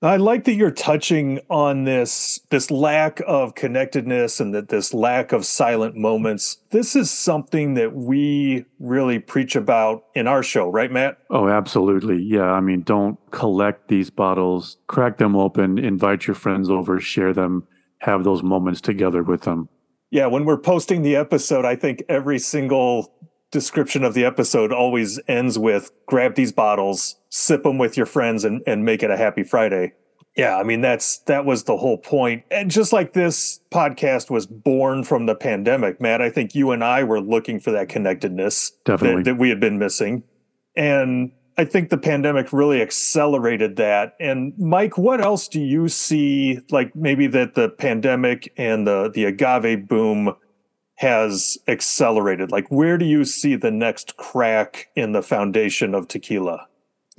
[0.04, 5.32] I like that you're touching on this this lack of connectedness and that this lack
[5.32, 6.58] of silent moments.
[6.72, 11.20] This is something that we really preach about in our show, right, Matt?
[11.30, 12.22] Oh, absolutely.
[12.22, 17.34] Yeah, I mean, don't collect these bottles, crack them open, invite your friends over, share
[17.34, 17.66] them,
[18.00, 19.70] have those moments together with them.
[20.12, 23.13] Yeah, when we're posting the episode, I think every single
[23.52, 28.46] description of the episode always ends with grab these bottles, sip them with your friends,
[28.46, 29.91] and, and make it a happy Friday.
[30.38, 32.43] Yeah, I mean that's that was the whole point.
[32.52, 36.84] And just like this podcast was born from the pandemic, Matt, I think you and
[36.84, 39.24] I were looking for that connectedness Definitely.
[39.24, 40.24] That, that we had been missing.
[40.76, 44.15] And I think the pandemic really accelerated that.
[44.19, 49.26] And Mike, what else do you see like maybe that the pandemic and the the
[49.26, 50.36] agave boom
[50.96, 52.52] has accelerated?
[52.52, 56.67] Like, where do you see the next crack in the foundation of tequila?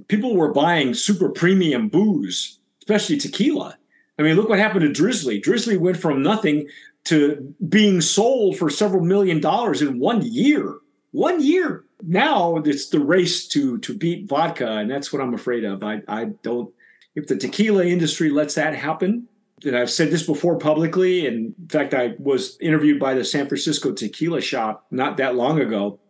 [0.08, 3.76] People were buying super premium booze, especially tequila.
[4.18, 5.42] I mean, look what happened to Drizly.
[5.42, 6.68] Drizly went from nothing
[7.04, 10.78] to being sold for several million dollars in one year.
[11.12, 11.84] One year.
[12.02, 15.82] Now it's the race to to beat vodka, and that's what I'm afraid of.
[15.82, 16.72] I I don't.
[17.14, 19.28] If the tequila industry lets that happen,
[19.64, 21.26] and I've said this before publicly.
[21.26, 25.60] And in fact, I was interviewed by the San Francisco Tequila Shop not that long
[25.60, 26.00] ago,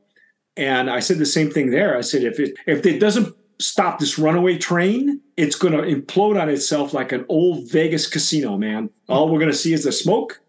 [0.56, 1.96] and I said the same thing there.
[1.96, 6.40] I said if it if it doesn't stop this runaway train, it's going to implode
[6.40, 8.90] on itself like an old Vegas casino, man.
[9.08, 10.40] All we're going to see is the smoke,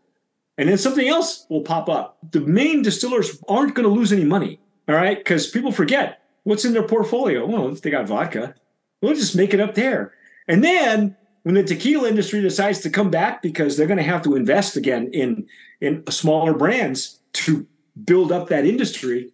[0.58, 2.18] and then something else will pop up.
[2.32, 5.18] The main distillers aren't going to lose any money, all right?
[5.18, 7.46] Because people forget what's in their portfolio.
[7.46, 8.56] Well, if they got vodka,
[9.02, 10.14] we'll just make it up there.
[10.48, 14.24] And then when the tequila industry decides to come back because they're going to have
[14.24, 15.48] to invest again in
[15.82, 17.68] in smaller brands to
[18.04, 19.32] build up that industry,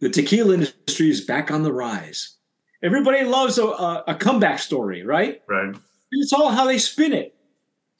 [0.00, 2.35] the tequila industry is back on the rise.
[2.82, 5.42] Everybody loves a, a, a comeback story, right?
[5.48, 5.74] Right.
[6.12, 7.34] It's all how they spin it.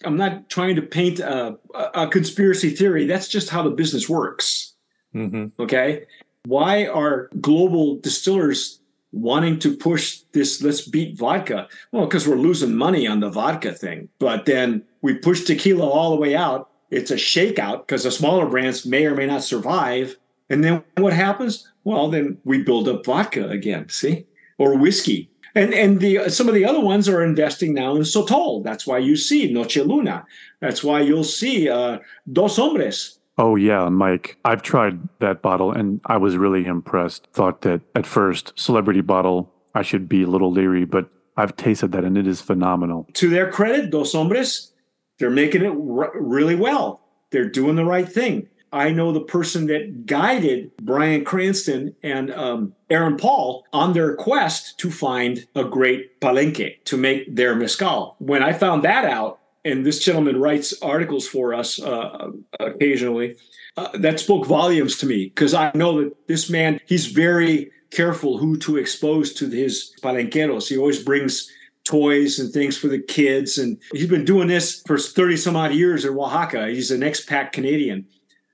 [0.05, 1.59] I'm not trying to paint a,
[1.95, 3.07] a conspiracy theory.
[3.07, 4.75] That's just how the business works.
[5.15, 5.61] Mm-hmm.
[5.61, 6.05] Okay.
[6.45, 8.81] Why are global distillers
[9.13, 13.73] wanting to push this let's beat vodka well because we're losing money on the vodka
[13.73, 16.69] thing but then We push tequila all the way out.
[16.91, 20.17] It's a shakeout because the smaller brands may or may not survive.
[20.51, 21.71] And then what happens?
[21.85, 24.27] Well, then we build up vodka again, see,
[24.59, 25.31] or whiskey.
[25.55, 28.63] And and the some of the other ones are investing now in Sotol.
[28.63, 30.27] That's why you see Noche Luna.
[30.61, 31.99] That's why you'll see uh,
[32.31, 33.19] Dos Hombres.
[33.39, 34.39] Oh yeah, Mike.
[34.45, 37.29] I've tried that bottle and I was really impressed.
[37.33, 41.93] Thought that at first celebrity bottle I should be a little leery, but I've tasted
[41.93, 43.07] that and it is phenomenal.
[43.15, 44.73] To their credit, Dos Hombres,
[45.19, 47.01] they're making it r- really well.
[47.31, 48.49] They're doing the right thing.
[48.77, 54.79] I know the person that guided Bryan Cranston and um, Aaron Paul on their quest
[54.79, 58.17] to find a great palenque to make their mezcal.
[58.19, 63.37] When I found that out, and this gentleman writes articles for us uh, occasionally,
[63.77, 68.39] uh, that spoke volumes to me because I know that this man, he's very careful
[68.39, 70.69] who to expose to his palenqueros.
[70.69, 71.51] He always brings
[71.87, 73.59] toys and things for the kids.
[73.59, 76.69] And he's been doing this for 30 some odd years in Oaxaca.
[76.69, 78.07] He's an expat Canadian.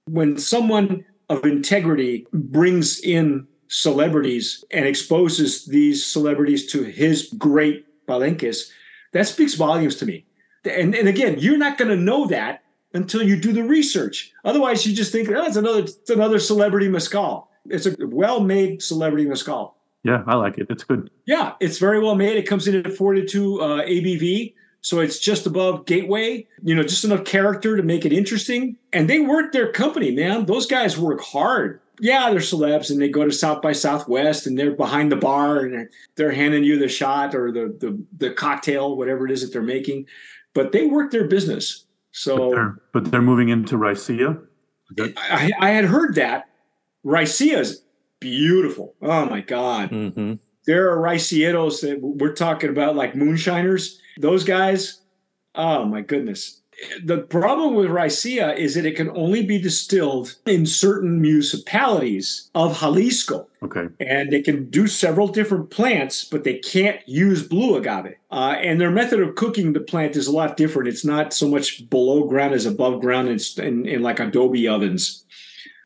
[0.07, 8.71] When someone of integrity brings in celebrities and exposes these celebrities to his great palenques,
[9.13, 10.27] that speaks volumes to me.
[10.65, 12.63] And, and again, you're not going to know that
[12.95, 14.33] until you do the research.
[14.45, 17.49] Otherwise, you just think, oh, it's another, it's another celebrity mescal.
[17.67, 19.77] It's a well-made celebrity mescal.
[20.05, 20.67] Yeah, I like it.
[20.69, 21.11] It's good.
[21.27, 22.37] Yeah, it's very well made.
[22.37, 24.55] It comes in at 42 uh, ABV.
[24.83, 28.77] So it's just above Gateway, you know, just enough character to make it interesting.
[28.93, 30.45] And they work their company, man.
[30.47, 31.81] Those guys work hard.
[32.01, 35.61] Yeah, they're celebs and they go to South by Southwest and they're behind the bar
[35.61, 39.43] and they're, they're handing you the shot or the, the, the cocktail, whatever it is
[39.43, 40.07] that they're making.
[40.53, 41.87] But they work their business.
[42.11, 44.45] So, but they're, but they're moving into Raicilla.
[45.17, 46.49] I, I, had heard that
[47.07, 47.83] Raicilla is
[48.19, 48.97] beautiful.
[49.01, 49.91] Oh my God.
[49.91, 50.35] Mm-hmm.
[50.67, 55.01] There are Raicilleros that we're talking about, like moonshiners those guys,
[55.55, 56.61] oh my goodness.
[57.05, 62.81] The problem with Raicilla is that it can only be distilled in certain municipalities of
[62.81, 63.47] Jalisco.
[63.63, 63.89] Okay.
[64.01, 68.15] And they can do several different plants, but they can't use blue agave.
[68.31, 70.89] Uh, and their method of cooking the plant is a lot different.
[70.89, 75.25] It's not so much below ground as above ground in, in, in like adobe ovens.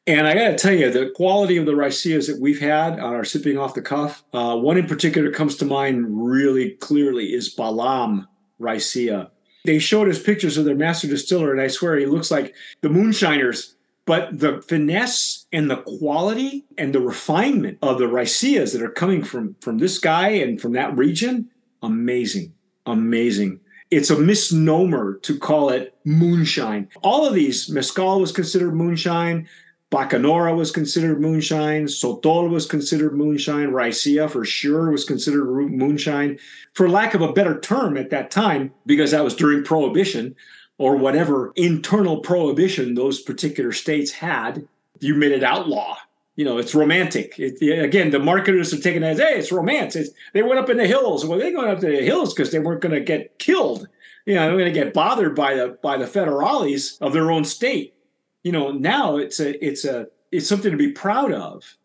[0.09, 3.15] And I got to tell you, the quality of the raicillas that we've had on
[3.15, 4.23] our sipping off the cuff.
[4.33, 8.27] Uh, one in particular comes to mind really clearly is Balam
[8.61, 9.31] Raicilla.
[9.65, 12.89] They showed us pictures of their master distiller, and I swear he looks like the
[12.89, 13.75] moonshiners.
[14.05, 19.25] But the finesse and the quality and the refinement of the raicillas that are coming
[19.25, 21.51] from from this guy and from that region,
[21.83, 22.53] amazing,
[22.87, 23.59] amazing.
[23.91, 26.89] It's a misnomer to call it moonshine.
[27.03, 29.49] All of these, mezcal was considered moonshine.
[29.91, 31.85] Bacanora was considered moonshine.
[31.85, 33.71] Sotol was considered moonshine.
[33.71, 36.39] Raicilla for sure was considered moonshine.
[36.73, 40.35] For lack of a better term at that time, because that was during Prohibition
[40.79, 44.67] or whatever internal prohibition those particular states had,
[45.01, 45.97] you made it outlaw.
[46.35, 47.39] You know, it's romantic.
[47.39, 49.97] It, again, the marketers are taking it as, hey, it's romance.
[49.97, 51.25] It's, they went up in the hills.
[51.25, 53.89] Well, they went up to the hills because they weren't going to get killed.
[54.27, 57.45] You know, they're going to get bothered by the by the federales of their own
[57.45, 57.96] state
[58.47, 61.77] you know now it's a it's a it's something to be proud of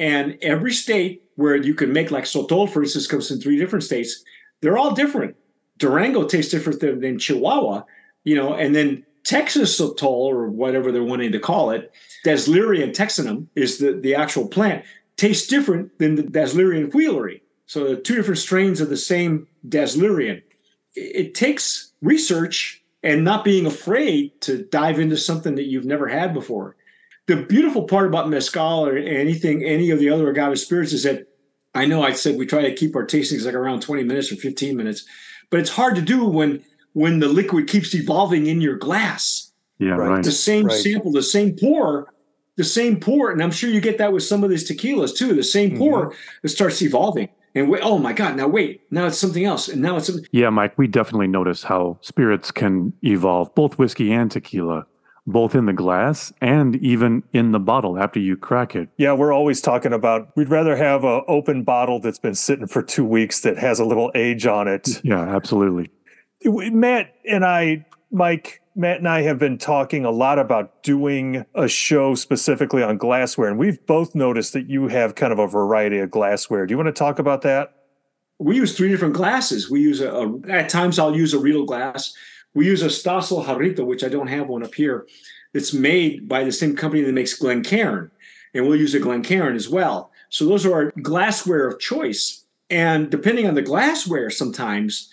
[0.00, 3.84] and every state where you can make like sotol for instance comes in three different
[3.84, 4.24] states
[4.60, 5.36] they're all different
[5.78, 7.84] durango tastes different than, than chihuahua
[8.24, 11.92] you know and then texas sotol or whatever they're wanting to call it
[12.26, 14.84] Dasylirion texanum is the, the actual plant
[15.16, 17.40] tastes different than the Dasylirion wheeleri.
[17.66, 20.42] So the two different strains of the same Dasylirion.
[20.94, 26.32] It takes research and not being afraid to dive into something that you've never had
[26.32, 26.76] before.
[27.26, 31.26] The beautiful part about mezcal or anything, any of the other agave spirits is that
[31.74, 34.36] I know I said we try to keep our tastings like around 20 minutes or
[34.36, 35.04] 15 minutes,
[35.50, 36.62] but it's hard to do when
[36.94, 39.50] when the liquid keeps evolving in your glass.
[39.78, 40.22] Yeah, right.
[40.22, 40.76] The same right.
[40.76, 42.12] sample, the same pour,
[42.56, 45.34] the same pour, and I'm sure you get that with some of these tequilas too.
[45.34, 46.46] The same pour mm-hmm.
[46.46, 49.82] it starts evolving and wait, oh my god now wait now it's something else and
[49.82, 54.30] now it's something yeah mike we definitely notice how spirits can evolve both whiskey and
[54.30, 54.86] tequila
[55.26, 58.88] both in the glass and even in the bottle after you crack it.
[58.96, 62.82] Yeah we're always talking about we'd rather have an open bottle that's been sitting for
[62.82, 65.00] two weeks that has a little age on it.
[65.04, 65.90] Yeah absolutely.
[66.44, 71.68] Matt and i mike Matt and I have been talking a lot about doing a
[71.68, 75.98] show specifically on glassware, and we've both noticed that you have kind of a variety
[75.98, 76.66] of glassware.
[76.66, 77.74] Do you want to talk about that?
[78.38, 79.70] We use three different glasses.
[79.70, 82.14] We use a, a at times I'll use a Riedel glass.
[82.54, 85.06] We use a Stossel Jarrito, which I don't have one up here.
[85.54, 88.10] It's made by the same company that makes Glencairn,
[88.54, 90.10] and we'll use a Glencairn as well.
[90.30, 92.44] So those are our glassware of choice.
[92.70, 95.10] And depending on the glassware, sometimes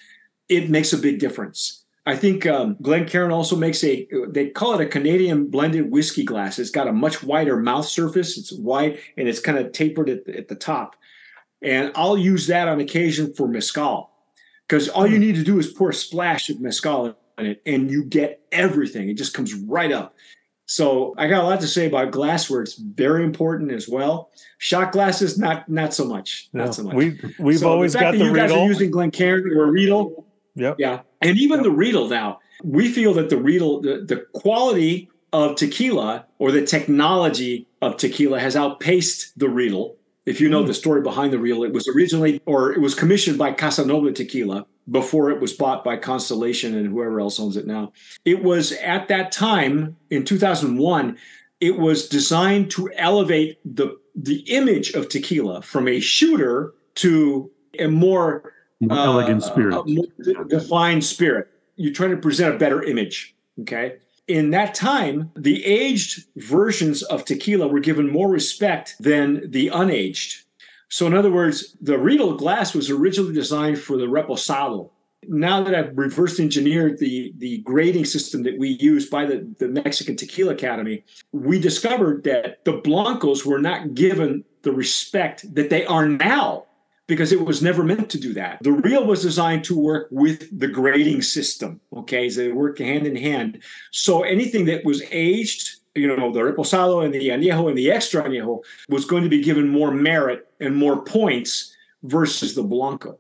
[0.47, 1.79] it makes a big difference.
[2.10, 6.57] I think um, Glencairn also makes a, they call it a Canadian blended whiskey glass.
[6.57, 8.36] It's got a much wider mouth surface.
[8.36, 10.95] It's wide and it's kind of tapered at the, at the top.
[11.62, 14.10] And I'll use that on occasion for mezcal
[14.68, 15.22] because all you hmm.
[15.22, 19.07] need to do is pour a splash of mezcal in it and you get everything.
[19.07, 20.16] It just comes right up.
[20.66, 22.64] So I got a lot to say about glassware.
[22.64, 24.32] It's very important as well.
[24.57, 26.49] Shot glasses, not not so much.
[26.53, 26.95] Not so much.
[26.95, 28.47] We we've so always the got the you Riedel.
[28.47, 30.26] guys are using Glencairn or Riedel.
[30.55, 30.76] Yep.
[30.80, 31.01] Yeah.
[31.22, 31.64] And even yep.
[31.64, 36.66] the Riedel now, we feel that the Riedel, the, the quality of tequila or the
[36.66, 39.96] technology of tequila has outpaced the Riedel.
[40.26, 40.68] If you know mm.
[40.68, 44.12] the story behind the Riedel, it was originally or it was commissioned by Casa Noble
[44.14, 47.94] Tequila before it was bought by Constellation and whoever else owns it now.
[48.26, 51.18] It was at that time in 2001,
[51.60, 57.88] it was designed to elevate the the image of tequila from a shooter to a
[57.88, 61.48] more, more uh, elegant spirit, more defined spirit.
[61.76, 63.36] You're trying to present a better image.
[63.62, 63.98] Okay.
[64.28, 70.44] In that time, the aged versions of tequila were given more respect than the unaged.
[70.90, 74.90] So, in other words, the Riedel glass was originally designed for the Reposado.
[75.28, 79.68] Now that I've reverse engineered the, the grading system that we use by the, the
[79.68, 85.86] Mexican Tequila Academy, we discovered that the Blancos were not given the respect that they
[85.86, 86.66] are now
[87.10, 88.60] because it was never meant to do that.
[88.62, 91.82] The Riedel was designed to work with the grading system.
[91.91, 93.62] Okay, so they work hand in hand.
[93.91, 98.24] So anything that was aged you know, the reposado and the añejo and the extra
[98.24, 103.18] añejo was going to be given more merit and more points versus the blanco.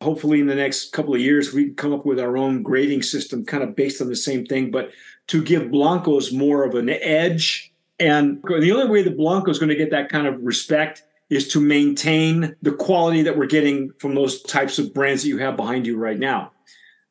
[0.00, 3.02] Hopefully, in the next couple of years, we can come up with our own grading
[3.02, 4.90] system, kind of based on the same thing, but
[5.26, 7.72] to give blancos more of an edge.
[7.98, 11.02] And the only way the blanco is going to get that kind of respect
[11.34, 15.38] is to maintain the quality that we're getting from those types of brands that you
[15.38, 16.52] have behind you right now,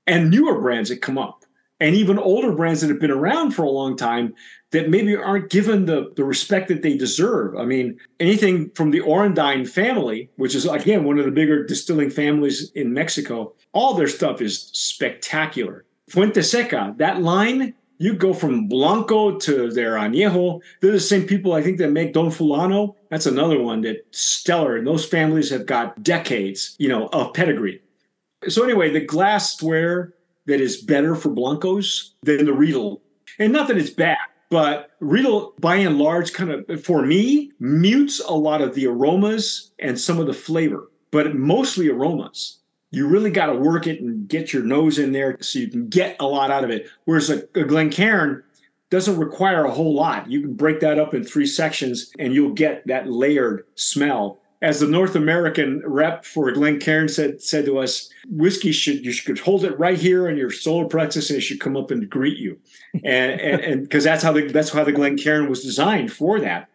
[0.07, 1.41] and newer brands that come up
[1.82, 4.36] and even older brands that have been around for a long time
[4.69, 7.57] that maybe aren't given the, the respect that they deserve.
[7.57, 12.11] I mean, anything from the Orendain family, which is again one of the bigger distilling
[12.11, 15.84] families in Mexico, all their stuff is spectacular.
[16.07, 20.62] Fuente Seca, that line, you go from Blanco to their Añejo.
[20.82, 22.95] They're the same people I think that make Don Fulano.
[23.10, 24.76] That's another one that stellar.
[24.76, 27.82] And those families have got decades, you know, of pedigree.
[28.47, 30.14] So anyway, the glassware
[30.47, 33.02] that is better for Blancos than the Riedel.
[33.38, 34.18] And not that it's bad
[34.52, 39.72] but Riedel, by and large, kind of for me, mutes a lot of the aromas
[39.80, 42.60] and some of the flavor, but mostly aromas.
[42.92, 45.88] You really got to work it and get your nose in there so you can
[45.88, 46.89] get a lot out of it.
[47.06, 48.44] Whereas a, a Glencairn
[48.89, 50.30] doesn't require a whole lot.
[50.30, 54.80] You can break that up in three sections and you'll get that layered smell as
[54.80, 59.66] the North American rep for Glencairn said said to us, whiskey should you should hold
[59.66, 62.60] it right here in your solar plexus and it should come up and greet you,
[63.04, 66.70] and and because that's how the that's how the Glencairn was designed for that.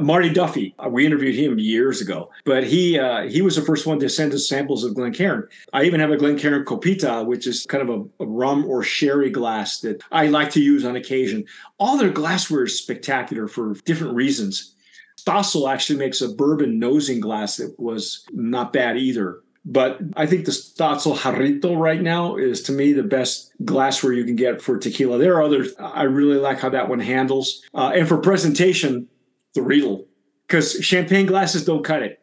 [0.00, 3.86] Marty Duffy, uh, we interviewed him years ago, but he uh, he was the first
[3.86, 5.48] one to send us samples of Glencairn.
[5.72, 7.90] I even have a Glencairn Copita, which is kind of
[8.20, 11.44] a, a rum or sherry glass that I like to use on occasion.
[11.78, 14.74] All their glassware is spectacular for different reasons
[15.24, 19.40] Stossel actually makes a bourbon nosing glass that was not bad either.
[19.66, 24.24] But I think the Stossel Jarrito right now is to me the best glassware you
[24.24, 25.16] can get for tequila.
[25.16, 25.72] There are others.
[25.78, 27.62] I really like how that one handles.
[27.72, 29.08] Uh, and for presentation,
[29.54, 30.06] the Riedel,
[30.46, 32.20] because champagne glasses don't cut it.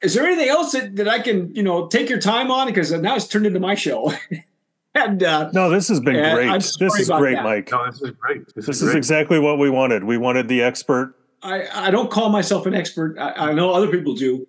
[0.00, 2.68] Is there anything else that, that I can, you know, take your time on?
[2.68, 4.12] Because now it's turned into my show.
[4.94, 6.52] and uh, no, this has been great.
[6.52, 7.44] This is great, that.
[7.44, 7.70] Mike.
[7.72, 8.46] No, this is great.
[8.54, 10.04] This, this is, is exactly what we wanted.
[10.04, 13.16] We wanted the expert I, I don't call myself an expert.
[13.18, 14.46] I, I know other people do.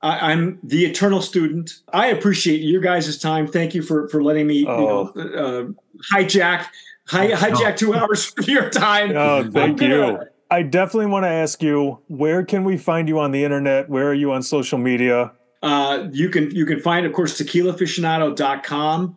[0.00, 1.72] I, am the eternal student.
[1.92, 3.48] I appreciate your guys' time.
[3.48, 5.12] Thank you for for letting me oh.
[5.16, 6.66] you know, uh, hijack
[7.08, 9.16] hi, hijack two hours of your time.
[9.16, 10.20] Oh, thank you.
[10.50, 13.88] I definitely want to ask you where can we find you on the internet?
[13.88, 15.32] Where are you on social media?
[15.62, 19.16] Uh, you can you can find, of course, tequilaaficionado.com.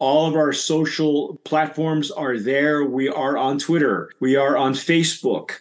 [0.00, 2.84] All of our social platforms are there.
[2.84, 4.10] We are on Twitter.
[4.20, 5.52] We are on Facebook.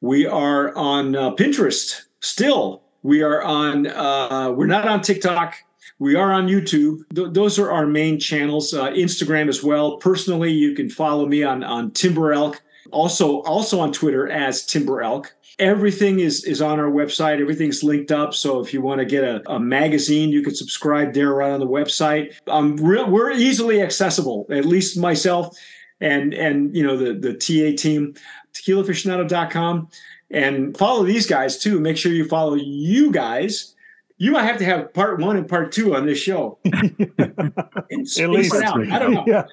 [0.00, 2.82] We are on uh, Pinterest still.
[3.02, 5.56] We are on, uh, we're not on TikTok.
[5.98, 7.00] We are on YouTube.
[7.14, 8.72] Th- those are our main channels.
[8.72, 9.96] Uh, Instagram as well.
[9.96, 12.62] Personally, you can follow me on, on Timber Elk.
[12.92, 15.34] Also, also on Twitter as Timber Elk.
[15.58, 17.40] Everything is is on our website.
[17.40, 18.34] Everything's linked up.
[18.34, 21.60] So if you want to get a, a magazine, you can subscribe there right on
[21.60, 22.34] the website.
[22.46, 24.46] Um, we're, we're easily accessible.
[24.50, 25.54] At least myself
[26.00, 28.14] and and you know the the TA team
[28.54, 29.88] tequilaaficionado.com
[30.30, 31.80] and follow these guys too.
[31.80, 33.74] Make sure you follow you guys.
[34.18, 36.58] You might have to have part one and part two on this show.
[36.66, 38.86] At least out.
[38.90, 39.24] I don't know.
[39.26, 39.44] Yeah.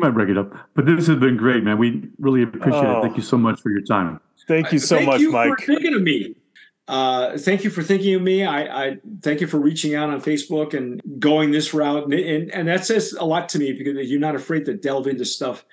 [0.00, 0.52] Might break it up.
[0.74, 1.78] But this has been great, man.
[1.78, 2.98] We really appreciate Oh.
[2.98, 3.02] it.
[3.02, 4.20] Thank you so much for your time.
[4.48, 5.58] Thank you so thank much, you Mike.
[5.60, 6.34] for thinking of me.
[6.88, 8.44] Uh, thank you for thinking of me.
[8.44, 12.50] I, I thank you for reaching out on Facebook and going this route, and, and
[12.50, 15.64] and that says a lot to me because you're not afraid to delve into stuff.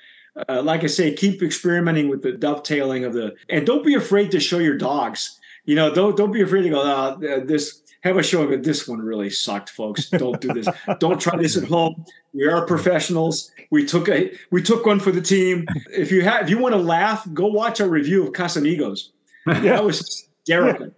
[0.48, 4.30] Uh, like I say, keep experimenting with the dovetailing of the, and don't be afraid
[4.32, 5.40] to show your dogs.
[5.66, 6.82] You know, don't don't be afraid to go.
[6.82, 10.10] Uh, this have a show, but this one really sucked, folks.
[10.10, 10.68] Don't do this.
[11.00, 12.06] don't try this at home.
[12.34, 13.52] We are professionals.
[13.72, 15.66] We took a we took one for the team.
[15.92, 19.10] If you have if you want to laugh, go watch our review of Casamigos.
[19.48, 19.54] Yeah.
[19.62, 20.92] That was hysterical.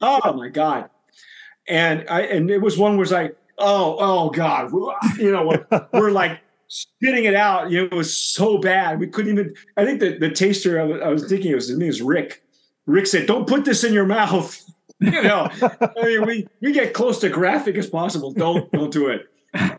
[0.00, 0.90] Oh my god!
[1.68, 4.70] And I and it was one where it's like, oh oh god,
[5.18, 7.70] you know, we're, we're like spitting it out.
[7.70, 9.54] You know, it was so bad we couldn't even.
[9.76, 12.02] I think the the taster I was, I was thinking it was his name is
[12.02, 12.42] Rick.
[12.86, 14.62] Rick said, "Don't put this in your mouth."
[15.00, 18.32] You know, I mean, we we get close to graphic as possible.
[18.32, 19.26] Don't don't do it.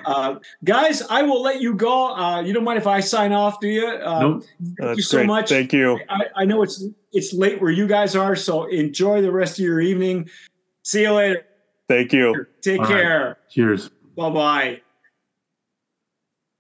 [0.06, 2.16] Uh, guys, I will let you go.
[2.16, 3.86] Uh, you don't mind if I sign off, do you?
[3.86, 4.44] Uh, Nope.
[4.64, 5.28] Thank That's you so great.
[5.28, 5.50] much.
[5.50, 6.00] Thank you.
[6.08, 9.66] I, I know it's it's late where you guys are, so enjoy the rest of
[9.66, 10.30] your evening.
[10.84, 11.46] See you later.
[11.90, 12.46] Thank you.
[12.62, 12.94] Take All right.
[12.94, 13.38] care.
[13.50, 13.90] Cheers.
[14.16, 14.82] Bye bye.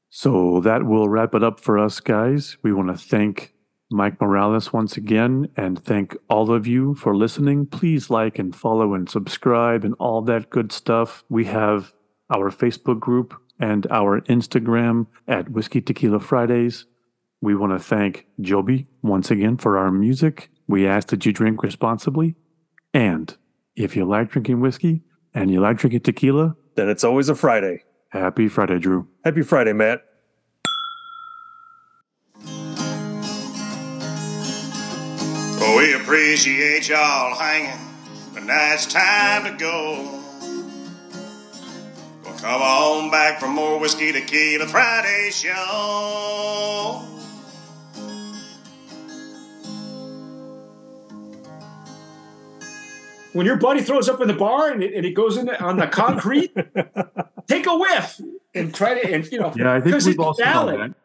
[0.10, 2.58] So that will wrap it up for us, guys.
[2.64, 3.54] We want to thank
[3.92, 7.66] Mike Morales once again and thank all of you for listening.
[7.68, 11.24] Please like and follow and subscribe and all that good stuff.
[11.30, 11.94] We have
[12.34, 16.86] our Facebook group and our Instagram at Whiskey Tequila Fridays.
[17.42, 20.50] We want to thank Joby once again for our music.
[20.68, 22.36] We ask that you drink responsibly.
[22.94, 23.36] And
[23.76, 27.84] if you like drinking whiskey and you like drinking tequila, Then it's always a Friday.
[28.10, 29.08] happy Friday, Drew.
[29.24, 30.02] Happy Friday, Matt.
[35.68, 37.80] Oh, we appreciate y'all hanging,
[38.36, 40.22] but now it's time to go.
[42.24, 47.04] Well, come on back for more Whiskey Tequila Friday show.
[53.34, 55.60] When your buddy throws up in the bar and it, and it goes in the,
[55.64, 56.56] on the concrete,
[57.48, 58.22] take a whiff
[58.54, 61.05] and try to and you know Yeah, I think we've it's also done that.